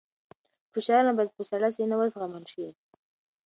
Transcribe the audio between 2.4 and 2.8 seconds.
شي.